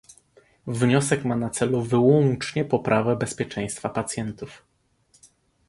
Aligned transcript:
Wniosek 0.67 1.23
ma 1.25 1.35
na 1.35 1.49
celu 1.49 1.81
wyłącznie 1.81 2.65
poprawę 2.65 3.15
bezpieczeństwa 3.15 3.89
pacjentów 3.89 4.63